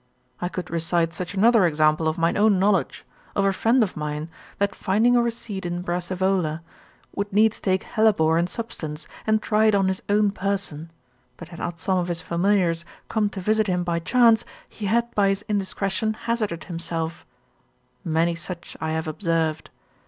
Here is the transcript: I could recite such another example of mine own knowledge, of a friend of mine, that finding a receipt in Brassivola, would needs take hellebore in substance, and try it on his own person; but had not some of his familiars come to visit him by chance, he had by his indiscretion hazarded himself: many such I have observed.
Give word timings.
I 0.41 0.49
could 0.49 0.71
recite 0.71 1.13
such 1.13 1.35
another 1.35 1.67
example 1.67 2.07
of 2.07 2.17
mine 2.17 2.35
own 2.35 2.57
knowledge, 2.57 3.05
of 3.35 3.45
a 3.45 3.53
friend 3.53 3.83
of 3.83 3.95
mine, 3.95 4.31
that 4.57 4.73
finding 4.73 5.15
a 5.15 5.21
receipt 5.21 5.63
in 5.63 5.83
Brassivola, 5.83 6.63
would 7.15 7.31
needs 7.31 7.59
take 7.59 7.83
hellebore 7.83 8.39
in 8.39 8.47
substance, 8.47 9.07
and 9.27 9.43
try 9.43 9.65
it 9.65 9.75
on 9.75 9.89
his 9.89 10.01
own 10.09 10.31
person; 10.31 10.89
but 11.37 11.49
had 11.49 11.59
not 11.59 11.77
some 11.77 11.99
of 11.99 12.07
his 12.07 12.19
familiars 12.19 12.83
come 13.09 13.29
to 13.29 13.39
visit 13.41 13.67
him 13.67 13.83
by 13.83 13.99
chance, 13.99 14.43
he 14.67 14.87
had 14.87 15.13
by 15.13 15.29
his 15.29 15.45
indiscretion 15.47 16.15
hazarded 16.15 16.63
himself: 16.63 17.23
many 18.03 18.33
such 18.33 18.75
I 18.81 18.93
have 18.93 19.07
observed. 19.07 19.69